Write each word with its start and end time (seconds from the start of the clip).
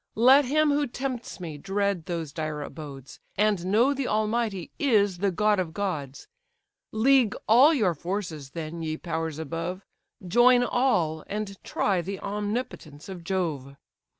Let 0.15 0.45
him 0.45 0.71
who 0.71 0.87
tempts 0.87 1.39
me, 1.39 1.59
dread 1.59 2.07
those 2.07 2.33
dire 2.33 2.63
abodes: 2.63 3.19
And 3.37 3.67
know, 3.67 3.93
the 3.93 4.07
Almighty 4.07 4.71
is 4.79 5.19
the 5.19 5.29
god 5.29 5.59
of 5.59 5.75
gods. 5.75 6.27
League 6.91 7.35
all 7.47 7.71
your 7.71 7.93
forces, 7.93 8.49
then, 8.49 8.81
ye 8.81 8.97
powers 8.97 9.37
above, 9.37 9.85
Join 10.27 10.63
all, 10.63 11.23
and 11.27 11.55
try 11.63 12.01
the 12.01 12.19
omnipotence 12.19 13.09
of 13.09 13.23
Jove. 13.23 13.75